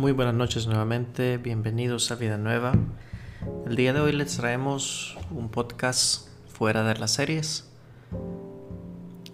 [0.00, 2.72] Muy buenas noches nuevamente, bienvenidos a Vida Nueva.
[3.66, 7.70] El día de hoy les traemos un podcast fuera de las series.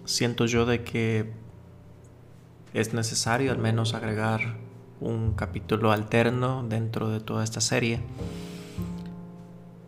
[0.03, 1.31] Siento yo de que
[2.73, 4.57] es necesario al menos agregar
[4.99, 8.01] un capítulo alterno dentro de toda esta serie.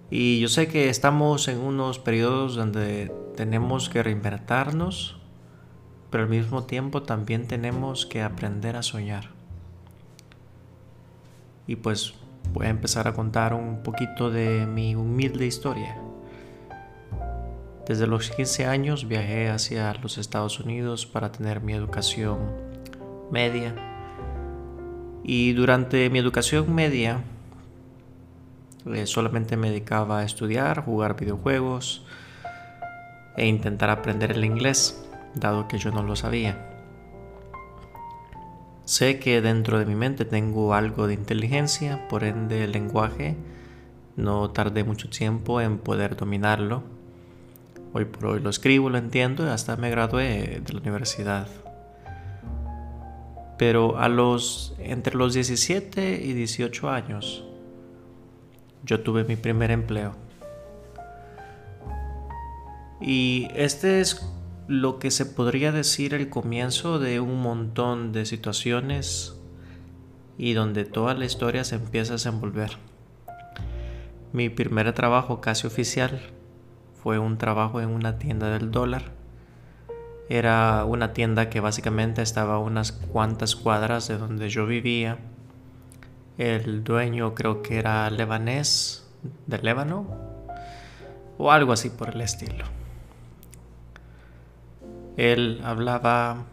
[0.09, 5.17] Y yo sé que estamos en unos periodos donde tenemos que reinventarnos,
[6.09, 9.38] pero al mismo tiempo también tenemos que aprender a soñar.
[11.69, 12.15] Y pues
[12.51, 15.95] voy a empezar a contar un poquito de mi humilde historia.
[17.85, 22.39] Desde los 15 años viajé hacia los Estados Unidos para tener mi educación
[23.31, 23.75] media.
[25.23, 27.21] Y durante mi educación media
[28.91, 32.03] eh, solamente me dedicaba a estudiar, jugar videojuegos
[33.37, 35.05] e intentar aprender el inglés,
[35.35, 36.68] dado que yo no lo sabía.
[38.89, 43.35] Sé que dentro de mi mente tengo algo de inteligencia, por ende el lenguaje
[44.15, 46.81] no tardé mucho tiempo en poder dominarlo.
[47.93, 51.47] Hoy por hoy lo escribo, lo entiendo y hasta me gradué de la universidad.
[53.59, 53.95] Pero
[54.79, 57.45] entre los 17 y 18 años
[58.83, 60.15] yo tuve mi primer empleo.
[62.99, 64.19] Y este es
[64.69, 69.35] lo que se podría decir el comienzo de un montón de situaciones
[70.37, 72.77] y donde toda la historia se empieza a desenvolver.
[74.31, 76.21] Mi primer trabajo casi oficial
[77.01, 79.11] fue un trabajo en una tienda del dólar.
[80.29, 85.17] Era una tienda que básicamente estaba a unas cuantas cuadras de donde yo vivía.
[86.37, 89.09] El dueño creo que era lebanés,
[89.47, 90.05] de Lébano,
[91.39, 92.78] o algo así por el estilo.
[95.19, 96.45] Él hablaba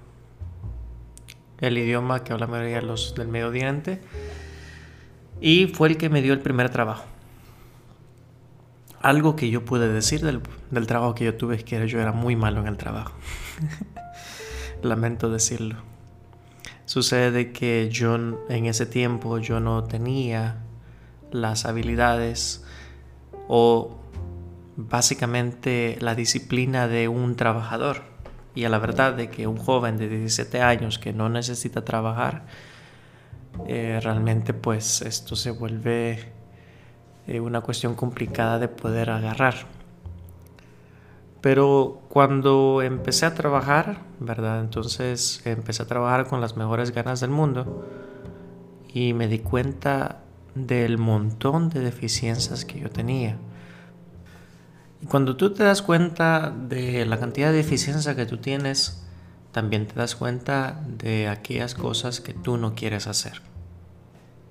[1.60, 2.48] el idioma que habla
[2.80, 4.00] los del Medio Oriente
[5.40, 7.04] y fue el que me dio el primer trabajo.
[9.00, 10.40] Algo que yo pude decir del,
[10.72, 13.12] del trabajo que yo tuve es que yo era muy malo en el trabajo.
[14.82, 15.76] Lamento decirlo.
[16.86, 18.16] Sucede que yo
[18.48, 20.64] en ese tiempo yo no tenía
[21.30, 22.64] las habilidades
[23.46, 23.96] o
[24.74, 28.15] básicamente la disciplina de un trabajador
[28.56, 32.46] y a la verdad de que un joven de 17 años que no necesita trabajar,
[33.68, 36.32] eh, realmente pues esto se vuelve
[37.26, 39.54] eh, una cuestión complicada de poder agarrar.
[41.42, 44.60] Pero cuando empecé a trabajar, ¿verdad?
[44.60, 47.86] Entonces empecé a trabajar con las mejores ganas del mundo
[48.92, 50.22] y me di cuenta
[50.54, 53.36] del montón de deficiencias que yo tenía.
[55.02, 59.06] Y cuando tú te das cuenta de la cantidad de eficiencia que tú tienes,
[59.52, 63.42] también te das cuenta de aquellas cosas que tú no quieres hacer.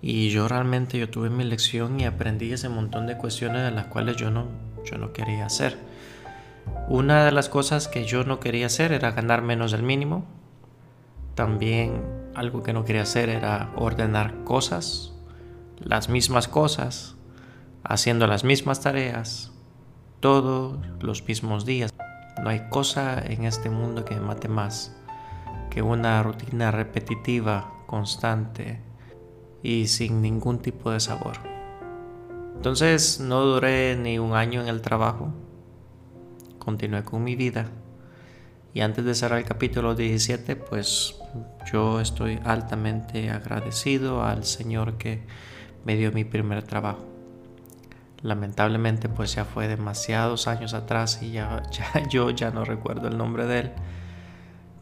[0.01, 3.87] Y yo realmente yo tuve mi lección y aprendí ese montón de cuestiones de las
[3.87, 4.47] cuales yo no,
[4.83, 5.77] yo no quería hacer.
[6.87, 10.25] Una de las cosas que yo no quería hacer era ganar menos del mínimo.
[11.33, 12.03] También
[12.35, 15.13] algo que no quería hacer era ordenar cosas,
[15.79, 17.15] las mismas cosas,
[17.83, 19.51] haciendo las mismas tareas,
[20.25, 21.93] todos los mismos días.
[22.41, 24.91] No hay cosa en este mundo que me mate más
[25.69, 28.81] que una rutina repetitiva, constante
[29.61, 31.35] y sin ningún tipo de sabor.
[32.55, 35.31] Entonces no duré ni un año en el trabajo,
[36.57, 37.67] continué con mi vida
[38.73, 41.19] y antes de cerrar el capítulo 17 pues
[41.71, 45.21] yo estoy altamente agradecido al Señor que
[45.85, 47.14] me dio mi primer trabajo.
[48.25, 51.61] Lamentablemente pues ya fue demasiados años atrás y ya,
[52.09, 53.71] yo ya no recuerdo el nombre de él.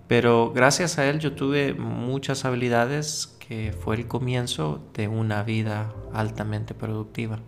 [0.07, 5.93] Pero gracias a él yo tuve muchas habilidades que fue el comienzo de una vida
[6.13, 7.39] altamente productiva.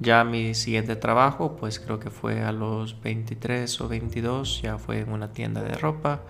[0.00, 4.98] Ya mi siguiente trabajo, pues creo que fue a los 23 o 22, ya fue
[4.98, 6.22] en una tienda de ropa.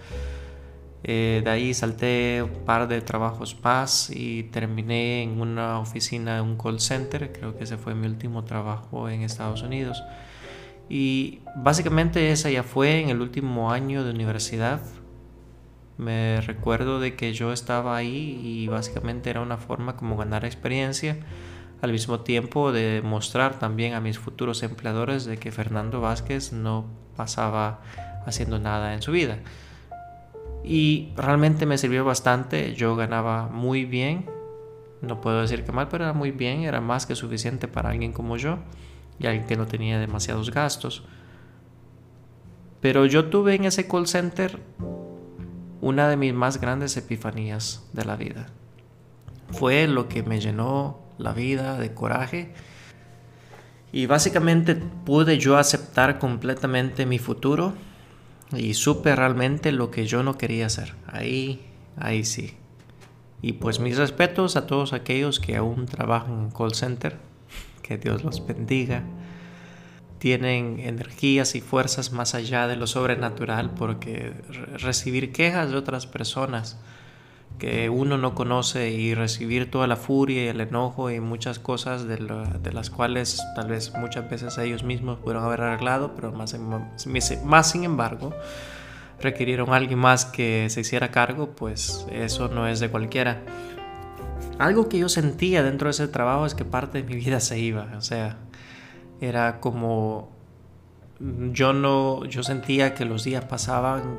[1.04, 6.40] Eh, de ahí salté un par de trabajos más y terminé en una oficina de
[6.42, 7.32] un call center.
[7.32, 10.02] Creo que ese fue mi último trabajo en Estados Unidos.
[10.88, 14.80] Y básicamente esa ya fue en el último año de universidad.
[15.98, 21.18] Me recuerdo de que yo estaba ahí y básicamente era una forma como ganar experiencia
[21.80, 26.86] al mismo tiempo de mostrar también a mis futuros empleadores de que Fernando Vázquez no
[27.16, 27.80] pasaba
[28.24, 29.38] haciendo nada en su vida.
[30.64, 34.26] Y realmente me sirvió bastante, yo ganaba muy bien,
[35.00, 38.12] no puedo decir que mal, pero era muy bien, era más que suficiente para alguien
[38.12, 38.58] como yo
[39.18, 41.04] y alguien que no tenía demasiados gastos.
[42.80, 44.60] Pero yo tuve en ese call center
[45.80, 48.46] una de mis más grandes epifanías de la vida.
[49.50, 52.54] fue lo que me llenó la vida de coraje
[53.92, 57.74] y básicamente pude yo aceptar completamente mi futuro
[58.56, 60.94] y supe realmente lo que yo no quería hacer.
[61.06, 61.66] Ahí,
[61.96, 62.54] ahí sí.
[63.40, 67.16] Y pues mis respetos a todos aquellos que aún trabajan en call center.
[67.82, 69.02] Que Dios los bendiga.
[70.18, 74.32] Tienen energías y fuerzas más allá de lo sobrenatural porque
[74.78, 76.78] recibir quejas de otras personas
[77.58, 82.06] que uno no conoce y recibir toda la furia y el enojo y muchas cosas
[82.06, 82.18] de,
[82.72, 86.56] las cuales tal vez muchas veces ellos mismos pudieron haber arreglado, pero más,
[87.66, 88.34] sin embargo
[89.20, 93.40] requirieron a alguien más que se hiciera cargo, pues eso no es de cualquiera.
[94.58, 97.58] Algo que yo sentía dentro de ese trabajo es que parte de mi vida se
[97.58, 98.36] iba, o sea,
[99.20, 100.32] era como
[101.52, 104.18] yo no yo sentía que los días pasaban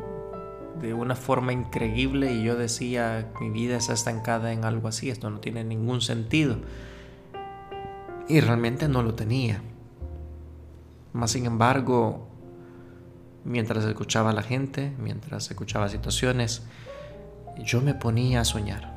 [0.80, 5.30] de una forma increíble y yo decía, mi vida está estancada en algo así, esto
[5.30, 6.58] no tiene ningún sentido.
[8.28, 9.62] Y realmente no lo tenía.
[11.14, 12.28] Más sin embargo,
[13.44, 16.64] mientras escuchaba a la gente, mientras escuchaba situaciones,
[17.64, 18.94] yo me ponía a soñar.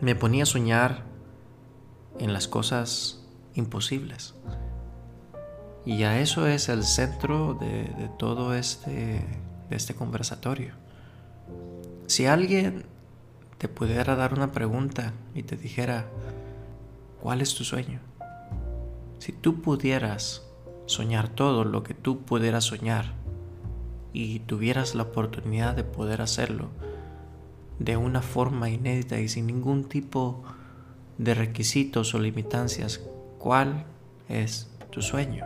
[0.00, 1.02] Me ponía a soñar
[2.18, 4.34] en las cosas imposibles.
[5.84, 10.74] Y a eso es el centro de, de todo este de este conversatorio.
[12.06, 12.84] Si alguien
[13.58, 16.06] te pudiera dar una pregunta y te dijera,
[17.22, 18.00] ¿cuál es tu sueño?
[19.18, 20.42] Si tú pudieras
[20.86, 23.14] soñar todo lo que tú pudieras soñar
[24.12, 26.68] y tuvieras la oportunidad de poder hacerlo
[27.78, 30.42] de una forma inédita y sin ningún tipo
[31.18, 33.00] de requisitos o limitancias,
[33.38, 33.84] ¿cuál
[34.28, 35.44] es tu sueño?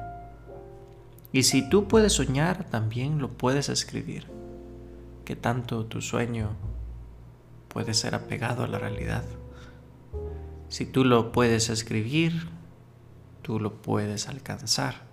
[1.33, 4.27] Y si tú puedes soñar, también lo puedes escribir.
[5.25, 6.57] Que tanto tu sueño
[7.69, 9.25] puede ser apegado a la realidad.
[10.69, 12.49] Si tú lo puedes escribir,
[13.43, 15.07] tú lo puedes alcanzar.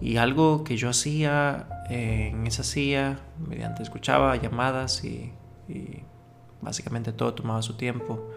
[0.00, 5.32] Y algo que yo hacía en esa silla, mediante escuchaba llamadas y,
[5.68, 6.02] y
[6.62, 8.30] básicamente todo tomaba su tiempo.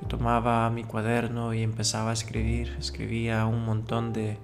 [0.00, 4.38] Yo tomaba mi cuaderno y empezaba a escribir, escribía un montón de,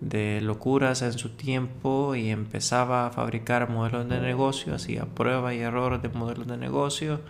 [0.00, 5.60] de locuras en su tiempo y empezaba a fabricar modelos de negocio, hacía prueba y
[5.60, 7.20] error de modelos de negocio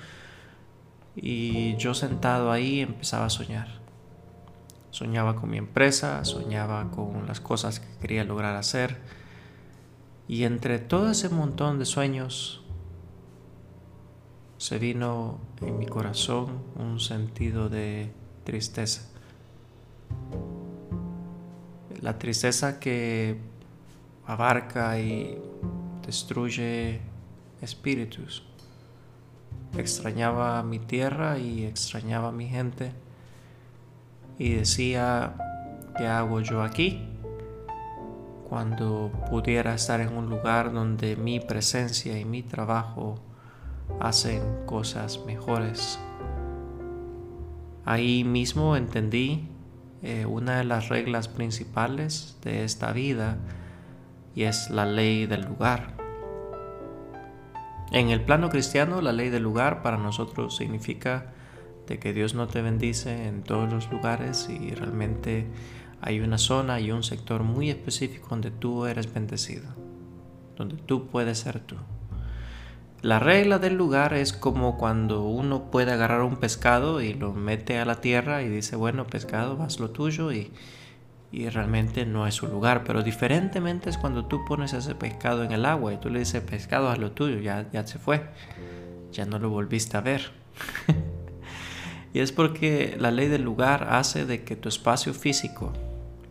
[1.17, 3.69] y yo sentado ahí empezaba a soñar.
[4.91, 8.99] Soñaba con mi empresa, soñaba con las cosas que quería lograr hacer
[10.29, 12.63] y entre todo ese montón de sueños
[14.57, 18.13] se vino en mi corazón un sentido de
[18.45, 19.11] tristeza
[22.05, 23.39] la tristeza que
[24.27, 25.39] abarca y
[26.05, 27.01] destruye
[27.63, 28.45] espíritus.
[29.79, 32.93] Extrañaba mi tierra y extrañaba mi gente
[34.39, 35.35] y decía,
[35.97, 37.09] ¿qué hago yo aquí?
[38.51, 43.15] Cuando pudiera estar en un lugar donde mi presencia y mi trabajo
[43.99, 45.99] hacen cosas mejores.
[47.87, 49.54] Ahí mismo entendí
[50.05, 53.39] eh, una de las reglas principales de esta vida
[54.35, 55.95] y es la ley del lugar.
[57.91, 61.33] En el plano cristiano, la ley del lugar para nosotros significa
[61.87, 65.47] de que Dios no te bendice en todos los lugares y realmente
[66.03, 69.71] hay una zona y un sector muy específico donde tú eres bendecido,
[70.55, 71.77] donde tú puedes ser tú.
[73.05, 77.77] La regla del lugar es como cuando uno puede agarrar un pescado y lo mete
[77.77, 80.51] a la tierra y dice, bueno, pescado, haz lo tuyo y,
[81.51, 82.83] realmente no es su lugar.
[82.83, 86.41] Pero diferentemente es cuando tú pones ese pescado en el agua y tú le dices,
[86.45, 88.23] pescado, haz lo tuyo, ya, ya se fue,
[89.13, 90.31] ya no lo volviste a ver.
[92.15, 95.75] y es porque la ley del lugar hace de que tu espacio físico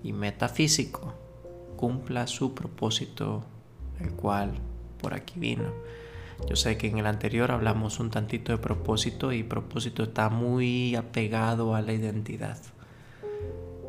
[0.03, 1.13] y metafísico
[1.75, 3.43] cumpla su propósito,
[3.99, 4.53] el cual
[4.99, 5.71] por aquí vino.
[6.49, 10.95] Yo sé que en el anterior hablamos un tantito de propósito y propósito está muy
[10.95, 12.57] apegado a la identidad.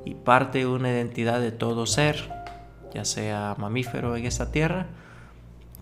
[0.05, 2.31] Y parte de una identidad de todo ser,
[2.93, 4.87] ya sea mamífero en esta tierra,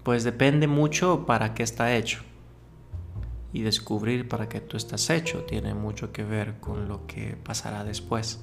[0.03, 2.21] pues depende mucho para qué está hecho.
[3.53, 7.85] Y descubrir para qué tú estás hecho tiene mucho que ver con lo que pasará
[7.85, 8.43] después.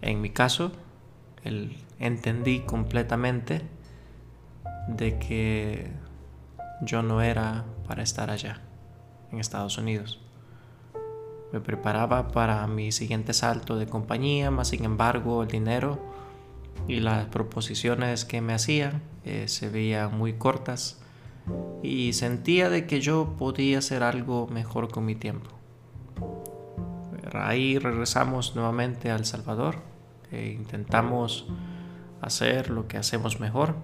[0.00, 0.72] En mi caso,
[1.44, 3.62] el, entendí completamente
[4.88, 5.92] de que
[6.82, 8.60] yo no era para estar allá,
[9.30, 10.20] en Estados Unidos.
[11.52, 15.98] Me preparaba para mi siguiente salto de compañía, más sin embargo el dinero
[16.88, 21.00] y las proposiciones que me hacían eh, se veían muy cortas
[21.82, 25.50] y sentía de que yo podía hacer algo mejor con mi tiempo.
[27.32, 29.76] Ahí regresamos nuevamente a El Salvador
[30.30, 31.46] e intentamos
[32.20, 33.74] hacer lo que hacemos mejor.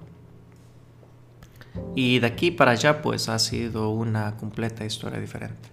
[1.95, 5.69] Y de aquí para allá pues ha sido una completa historia diferente.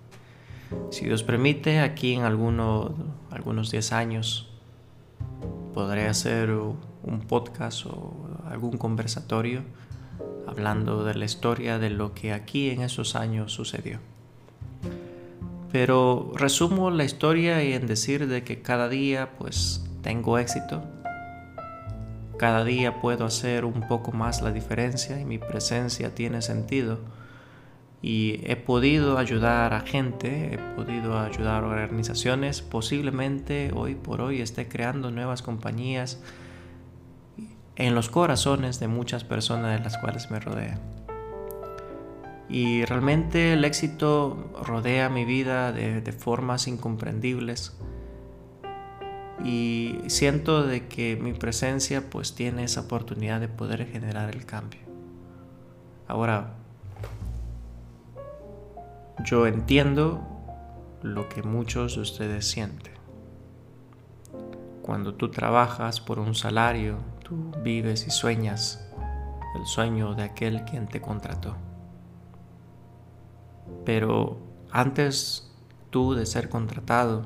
[0.91, 4.49] Si Dios permite, aquí en algunos 10 años
[5.73, 8.13] podré hacer un podcast o
[8.47, 9.61] algún conversatorio
[10.47, 13.99] hablando de la historia de lo que aquí en esos años sucedió.
[15.71, 20.83] Pero resumo la historia y en decir de que cada día pues tengo éxito.
[22.37, 26.99] Cada día puedo hacer un poco más la diferencia y mi presencia tiene sentido.
[28.01, 32.61] Y he podido ayudar a gente, he podido ayudar a organizaciones.
[32.61, 36.21] Posiblemente hoy por hoy esté creando nuevas compañías
[37.75, 40.79] en los corazones de muchas personas de las cuales me rodean.
[42.47, 47.75] Y realmente el éxito rodea mi vida de, formas incomprendibles.
[49.43, 54.79] Y siento de que mi presencia pues tiene esa oportunidad de poder generar el cambio.
[56.07, 56.53] Ahora,
[59.23, 60.21] yo entiendo
[61.01, 62.93] lo que muchos de ustedes sienten.
[64.81, 68.85] Cuando tú trabajas por un salario, tú vives y sueñas
[69.55, 71.55] el sueño de aquel quien te contrató.
[73.85, 74.37] Pero
[74.71, 75.51] antes
[75.89, 77.23] tú de ser contratado,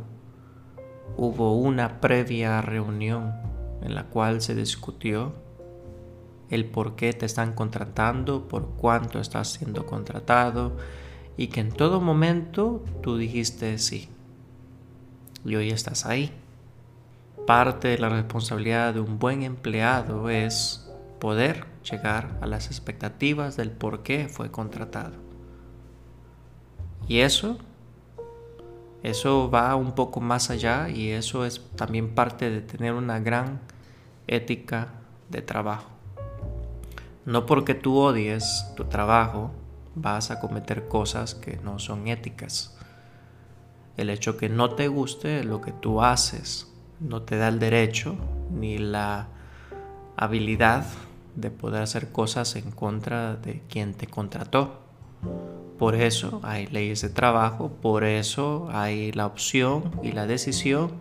[1.17, 3.33] hubo una previa reunión
[3.81, 5.33] en la cual se discutió
[6.49, 10.77] el por qué te están contratando, por cuánto estás siendo contratado
[11.37, 14.09] y que en todo momento tú dijiste sí.
[15.45, 16.33] Y hoy estás ahí
[17.49, 20.87] parte de la responsabilidad de un buen empleado es
[21.19, 25.15] poder llegar a las expectativas del por qué fue contratado.
[27.07, 27.57] Y eso,
[29.03, 33.61] eso va un poco más allá y eso es también parte de tener una gran
[34.27, 34.89] ética
[35.29, 35.89] de trabajo.
[37.25, 39.51] No porque tú odies tu trabajo
[39.95, 42.77] vas a cometer cosas que no son éticas.
[43.97, 48.15] El hecho que no te guste lo que tú haces no te da el derecho
[48.51, 49.27] ni la
[50.17, 50.85] habilidad
[51.35, 54.81] de poder hacer cosas en contra de quien te contrató.
[55.79, 60.91] Por eso hay leyes de trabajo, por eso hay la opción y la decisión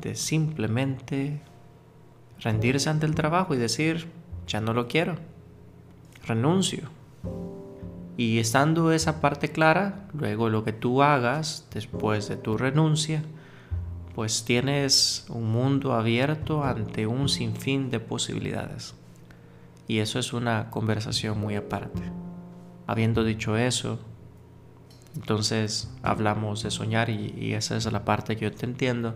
[0.00, 1.42] de simplemente
[2.40, 4.08] rendirse ante el trabajo y decir,
[4.46, 5.16] ya no lo quiero,
[6.24, 6.88] renuncio.
[8.16, 13.22] Y estando esa parte clara, luego lo que tú hagas después de tu renuncia,
[14.14, 18.94] pues tienes un mundo abierto ante un sinfín de posibilidades.
[19.86, 22.27] Y eso es una conversación muy aparte.
[22.88, 23.98] Habiendo dicho eso,
[25.14, 29.14] entonces hablamos de soñar y, esa es la parte que yo te entiendo,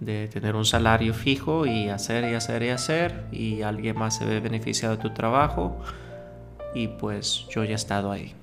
[0.00, 4.26] de tener un salario fijo y hacer y hacer y hacer y alguien más se
[4.26, 5.78] ve beneficiado de tu trabajo
[6.74, 8.34] y pues yo ya he estado ahí.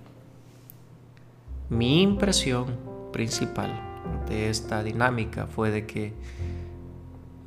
[1.69, 2.77] Mi impresión
[3.13, 3.79] principal
[4.27, 6.15] de esta dinámica fue de que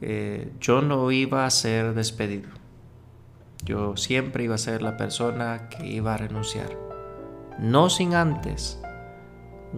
[0.01, 2.51] eh, yo no iba a ser despedido.
[3.65, 6.84] Yo siempre iba a ser la persona que iba a renunciar.
[7.59, 8.81] No sin antes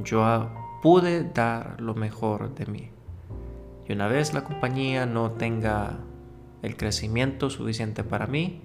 [0.03, 0.51] yo
[0.83, 2.91] pude dar lo mejor de mí.
[3.89, 5.99] Y una vez la compañía no tenga
[6.63, 8.61] el crecimiento suficiente para mí,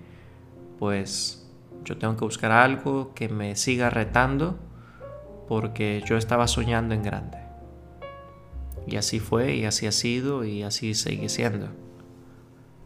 [0.80, 1.50] pues
[1.84, 4.58] yo tengo que buscar algo que me siga retando
[5.48, 7.38] porque yo estaba soñando en grande.
[8.88, 11.68] Y así fue y así ha sido y así sigue siendo.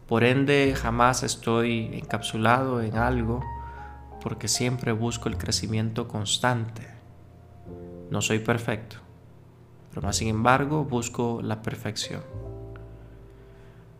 [0.06, 3.42] Por ende, jamás estoy encapsulado en algo
[4.22, 6.88] porque siempre busco el crecimiento constante.
[8.10, 8.96] No soy perfecto,
[9.90, 12.22] pero más sin embargo busco la perfección.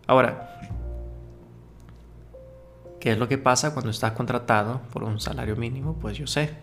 [0.07, 0.61] Ahora,
[3.01, 5.95] ¿qué es lo que pasa cuando estás contratado por un salario mínimo?
[5.95, 6.55] Pues yo sé,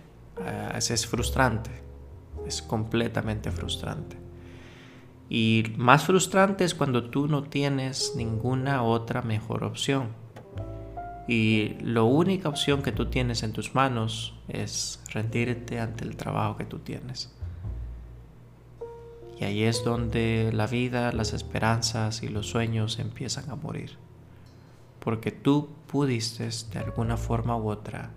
[0.78, 1.72] es frustrante,
[2.46, 4.18] es completamente frustrante.
[5.30, 10.23] Y más frustrante es cuando tú no tienes ninguna otra mejor opción.
[11.28, 16.58] Y la única opción que tú tienes en tus manos es rendirte ante el trabajo
[16.58, 17.34] que tú tienes.
[19.40, 23.98] Y ahí es donde la vida, las esperanzas y los sueños empiezan a morir.
[25.00, 28.12] Porque tú pudiste de alguna forma u otra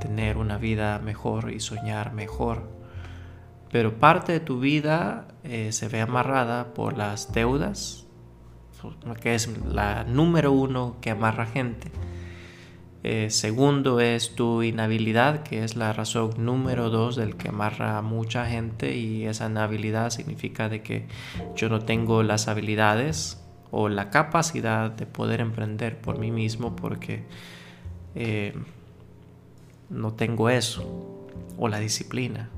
[0.00, 2.82] tener una vida mejor y soñar mejor
[3.72, 8.01] pero parte de tu vida eh, se ve amarrada por las deudas,
[9.20, 11.90] que es la número uno que amarra gente.
[13.04, 18.02] Eh, segundo es tu inhabilidad, que es la razón número dos del que amarra a
[18.02, 21.06] mucha gente y esa inhabilidad significa de que
[21.56, 27.24] yo no tengo las habilidades o la capacidad de poder emprender por mí mismo porque
[28.14, 28.54] eh,
[29.90, 31.26] no tengo eso
[31.58, 32.50] o la disciplina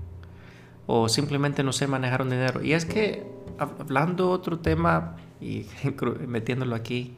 [0.86, 2.62] o simplemente no sé manejar un dinero.
[2.62, 3.26] Y es que
[3.58, 5.68] hablando otro tema y
[6.26, 7.16] metiéndolo aquí,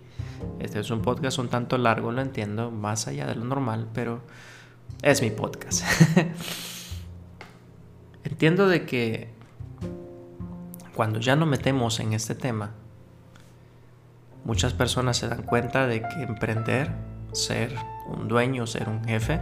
[0.59, 4.21] este es un podcast un tanto largo, lo entiendo, más allá de lo normal, pero
[5.03, 5.85] es mi podcast.
[8.25, 9.31] entiendo de que
[10.95, 12.73] cuando ya nos metemos en este tema,
[14.45, 16.91] muchas personas se dan cuenta de que emprender,
[17.33, 17.77] ser
[18.09, 19.41] un dueño, ser un jefe,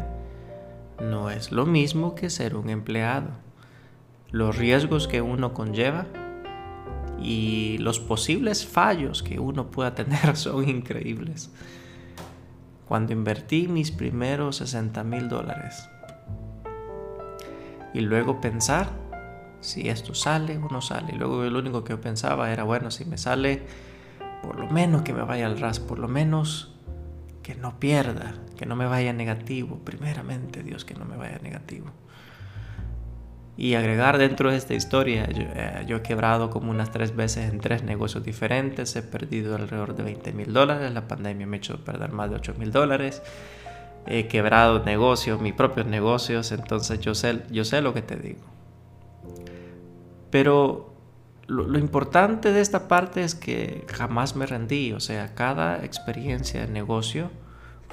[1.00, 3.30] no es lo mismo que ser un empleado.
[4.30, 6.06] Los riesgos que uno conlleva
[7.20, 11.50] y los posibles fallos que uno pueda tener son increíbles.
[12.86, 15.88] Cuando invertí mis primeros 60 mil dólares
[17.94, 18.88] y luego pensar
[19.60, 21.14] si esto sale o no sale.
[21.14, 23.62] Y luego lo único que yo pensaba era, bueno, si me sale,
[24.42, 26.74] por lo menos que me vaya al ras, por lo menos
[27.42, 29.78] que no pierda, que no me vaya negativo.
[29.84, 31.86] Primeramente, Dios, que no me vaya negativo.
[33.56, 37.60] Y agregar dentro de esta historia, eh, yo, he quebrado como unas tres veces en
[37.60, 41.84] tres negocios diferentes, he perdido alrededor de 20 mil dólares, la pandemia me ha hecho
[41.84, 43.22] perder más de 8 mil dólares,
[44.06, 48.42] he quebrado negocios, mis propios negocios, entonces yo sé, yo sé lo que te digo.
[50.30, 50.92] Pero
[51.46, 56.62] lo, lo importante de esta parte es que jamás me rendí, o sea, cada experiencia
[56.62, 57.30] de negocio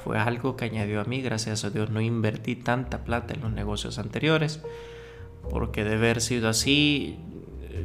[0.03, 3.51] fue algo que añadió a mí, gracias a Dios no invertí tanta plata en los
[3.51, 4.63] negocios anteriores
[5.49, 7.19] porque de haber sido así,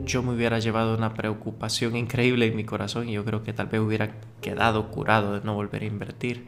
[0.05, 3.67] yo me hubiera llevado una preocupación increíble en mi corazón y yo creo que tal
[3.67, 6.47] vez hubiera quedado curado de no volver a invertir.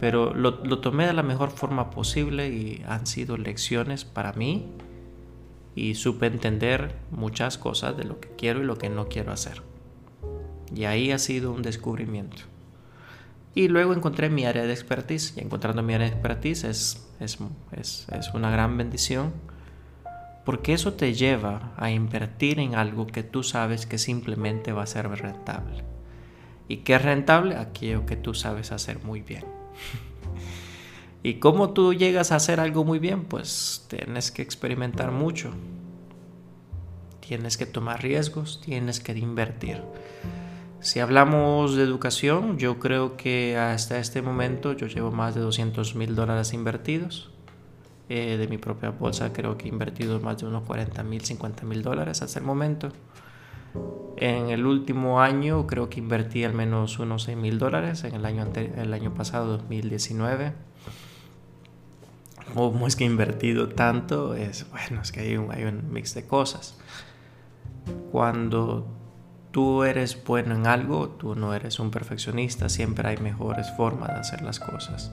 [0.00, 4.66] Pero lo, tomé de la mejor forma posible y han sido lecciones para mí
[5.76, 9.62] y supe entender muchas cosas de lo que quiero y lo que no quiero hacer.
[10.74, 12.42] Y ahí ha sido un descubrimiento.
[13.54, 17.38] Y luego encontré mi área de expertise y encontrando mi área de expertise es, es,
[17.72, 19.32] es, es una gran bendición
[20.44, 24.86] porque eso te lleva a invertir en algo que tú sabes que simplemente va a
[24.86, 25.84] ser rentable.
[26.68, 27.56] ¿Y qué es rentable?
[27.56, 29.44] Aquello que tú sabes hacer muy bien.
[31.22, 33.24] ¿Y cómo tú llegas a hacer algo muy bien?
[33.24, 35.52] Pues tienes que experimentar mucho.
[37.20, 39.82] Tienes que tomar riesgos, tienes que invertir.
[40.80, 45.94] Si hablamos de educación, yo creo que hasta este momento yo llevo más de 200
[45.94, 47.31] mil dólares invertidos.
[48.14, 49.32] Eh, de mi propia bolsa.
[49.32, 52.90] Creo que he invertido más de unos 40 mil, 50 mil dólares hasta el momento.
[54.18, 58.04] En el último año creo que invertí al menos unos 6 mil dólares.
[58.04, 60.52] En el año, el año pasado, 2019.
[62.52, 64.34] ¿Cómo es que he invertido tanto?
[64.34, 66.78] Es, bueno, es que hay un, hay un mix de cosas.
[68.10, 68.88] Cuando
[69.52, 74.20] tú eres bueno en algo, tú no eres un perfeccionista, siempre hay mejores formas de
[74.20, 75.12] hacer las cosas.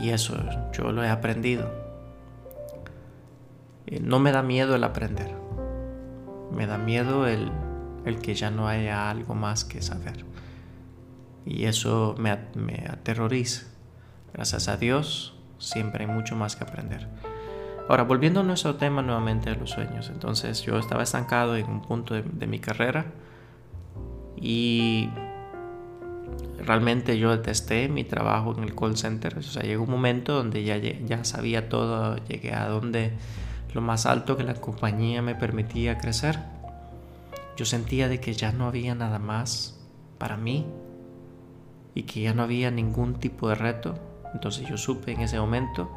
[0.00, 0.36] Y eso
[0.72, 1.70] yo lo he aprendido.
[3.86, 5.34] Eh, no me da miedo el aprender.
[6.52, 7.50] Me da miedo el,
[8.22, 10.24] que ya no haya algo más que saber.
[11.46, 13.66] Y eso me, me aterroriza.
[14.32, 17.08] Gracias a Dios, siempre hay mucho más que aprender.
[17.88, 20.10] Ahora, volviendo a nuestro tema nuevamente de los sueños.
[20.10, 23.06] Entonces, yo estaba estancado en un punto de, de mi carrera
[24.36, 25.10] y
[26.58, 29.38] realmente yo detesté mi trabajo en el call center.
[29.38, 33.12] O sea, llegó un momento donde ya, ya sabía todo, llegué a donde
[33.72, 36.38] lo más alto que la compañía me permitía crecer.
[37.56, 39.78] Yo sentía de que ya no había nada más
[40.18, 40.66] para mí
[41.94, 43.94] y que ya no había ningún tipo de reto.
[44.32, 45.90] Entonces yo supe en ese momento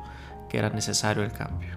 [0.49, 1.75] que era necesario el cambio.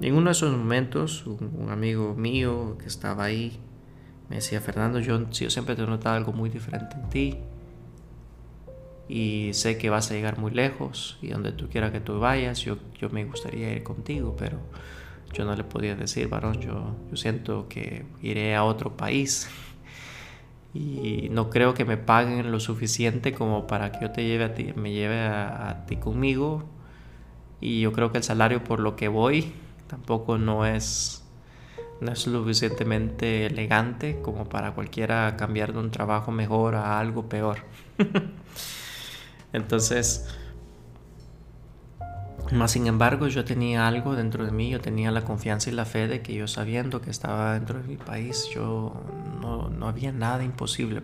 [0.00, 3.60] en uno de esos momentos, un amigo mío que estaba ahí
[4.28, 7.38] me decía, Fernando, yo, yo siempre te he notado algo muy diferente en ti.
[9.08, 12.60] Y sé que vas a llegar muy lejos y donde tú quieras que tú vayas,
[12.60, 12.78] yo,
[13.10, 14.58] me gustaría ir contigo, pero
[15.34, 19.50] yo no le podía decir, varón, yo, siento que iré a otro país
[20.74, 24.54] y no creo que me paguen lo suficiente como para que yo te lleve a
[24.54, 26.64] ti, me lleve a ti conmigo.
[27.60, 29.52] Y yo creo que el salario por lo que voy
[29.86, 31.21] tampoco no es
[32.02, 37.28] no es lo suficientemente elegante como para cualquiera cambiar de un trabajo mejor a algo
[37.28, 37.58] peor.
[39.52, 40.26] Entonces,
[42.50, 45.84] más sin embargo, yo tenía algo dentro de mí, yo tenía la confianza y la
[45.84, 48.94] fe de que yo sabiendo que estaba dentro de mi país, yo
[49.40, 51.02] no, no había nada imposible.